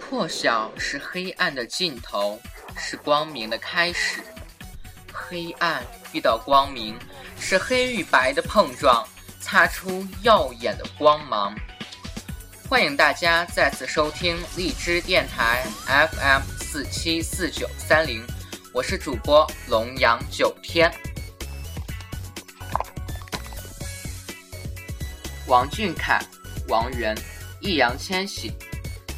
[0.00, 2.40] 破晓是黑暗的尽头，
[2.76, 4.20] 是光明的开始。
[5.12, 6.98] 黑暗遇到光明，
[7.38, 9.06] 是黑与白的碰撞，
[9.40, 11.54] 擦出耀眼的光芒。
[12.68, 18.26] 欢迎大家再次收听荔枝电台 FM 四七四九三零，
[18.72, 20.92] 我是主播龙阳九天。
[25.50, 26.22] 王俊凯、
[26.68, 27.12] 王源、
[27.60, 28.52] 易烊千玺，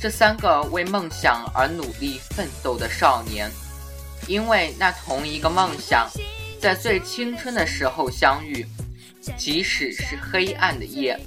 [0.01, 3.51] 这三个为梦想而努力奋斗的少年。
[4.27, 6.09] 因为那同一个梦想，
[6.59, 8.67] 在最青春的时候相遇，
[9.37, 11.21] 即使是黑暗的夜，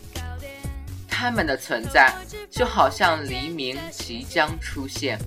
[1.07, 2.11] 他们的存在
[2.49, 5.19] 就好像黎明即将出现。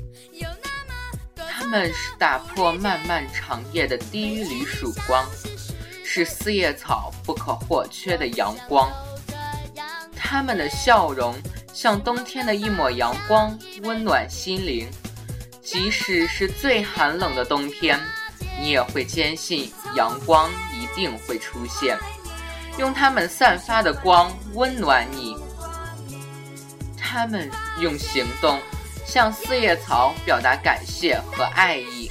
[1.48, 5.24] 他们是打破漫漫长夜的第一缕曙光，
[6.04, 8.90] 是四叶草不可或缺的阳光。
[10.30, 11.34] 他们的笑容
[11.73, 14.87] 像冬天的一抹阳光，温暖心灵。
[15.62, 17.98] 即使是最寒冷的冬天，
[18.60, 21.96] 你也会坚信阳光一定会出现，
[22.76, 25.34] 用他们散发的光温暖你。
[26.99, 28.60] 他们用行动
[29.06, 32.10] 向四叶草表达感谢和爱意，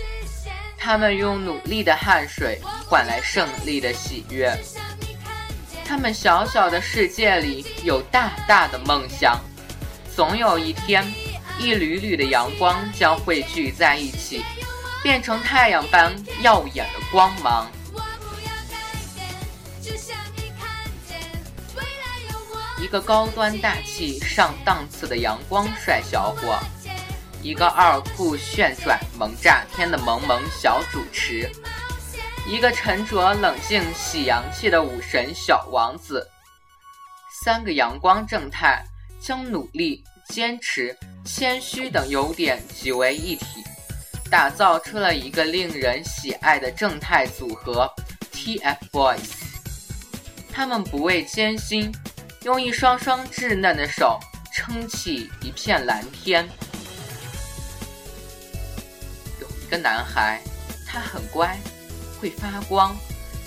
[0.75, 4.51] 他们用努力的汗水换来胜利的喜悦。
[5.87, 9.39] 他们小小的世界里有大大的梦想，
[10.13, 11.05] 总有一天。
[11.59, 14.43] 一缕缕的阳光将汇聚在一起，
[15.01, 17.67] 变成太阳般耀眼的光芒。
[22.79, 26.59] 一个高端大气上档次的阳光帅小伙，
[27.41, 31.49] 一个二酷炫帅萌炸天的萌萌小主持，
[32.47, 36.25] 一个沉着冷静喜洋气的武神小王子，
[37.43, 38.81] 三个阳光正太
[39.19, 40.97] 将努力坚持。
[41.25, 43.61] 谦虚等优点集为一体，
[44.31, 47.93] 打造出了一个令人喜爱的正太组合
[48.31, 49.19] TFBOYS。
[50.49, 51.93] 他们不畏艰辛，
[52.43, 54.17] 用一双双稚嫩的手
[54.53, 56.47] 撑起一片蓝天。
[59.41, 60.41] 有一个男孩，
[60.87, 61.59] 他很乖，
[62.19, 62.95] 会发光，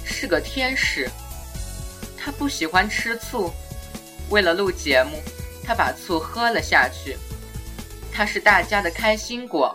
[0.05, 1.11] 是个天使。
[2.17, 3.53] 他不喜欢吃醋，
[4.29, 5.23] 为了录节目，
[5.65, 7.17] 他把醋喝了下去。
[8.13, 9.75] 他是大家的开心果，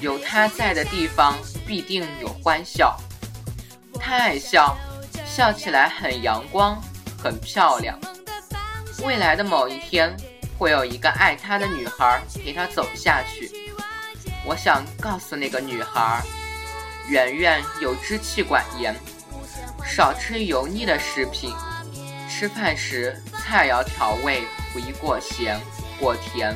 [0.00, 2.96] 有他在的地方必定有欢笑。
[4.00, 4.76] 他爱笑，
[5.26, 6.80] 笑起来很阳光，
[7.22, 7.98] 很漂亮。
[9.02, 10.14] 未来的某一天，
[10.58, 13.50] 会有一个爱他的女孩陪他走下去。
[14.44, 16.22] 我想告诉那个女孩，
[17.08, 18.94] 圆圆有支气管炎，
[19.84, 21.54] 少吃油腻的食品，
[22.28, 24.42] 吃饭时菜肴调味
[24.72, 25.58] 不宜过咸、
[25.98, 26.54] 过甜。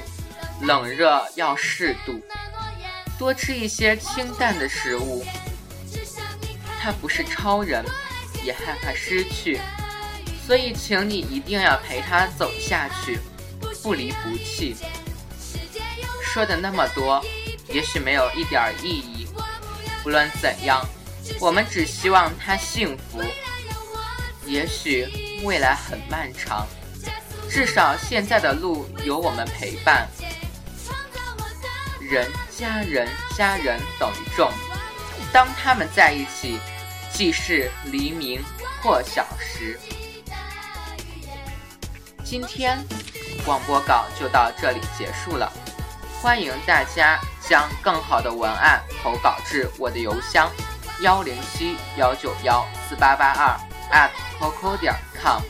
[0.60, 2.20] 冷热要适度，
[3.18, 5.24] 多吃一些清淡的食物。
[6.80, 7.84] 他不是超人，
[8.44, 9.58] 也害怕失去，
[10.46, 13.18] 所以请你一定要陪他走下去，
[13.82, 14.76] 不离不弃。
[16.22, 17.20] 说的那么多，
[17.68, 19.21] 也许没有一点意义。
[20.02, 20.84] 不论怎样，
[21.40, 23.22] 我们只希望他幸福。
[24.44, 26.66] 也许未来很漫长，
[27.48, 30.08] 至少现在的路有我们陪伴。
[32.00, 34.50] 人加人加人等于众，
[35.32, 36.58] 当他们在一起，
[37.12, 38.42] 即是黎明
[38.82, 39.78] 破晓时。
[42.24, 42.78] 今天
[43.44, 45.50] 广播稿就到这里结束了，
[46.20, 47.20] 欢迎大家
[47.52, 50.50] 将更好的文案投稿至我的邮箱
[51.02, 53.60] 幺零七幺九幺四八八二
[53.92, 54.08] at
[54.40, 55.42] coco 点 com，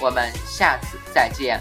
[0.00, 1.60] 我们下次再见。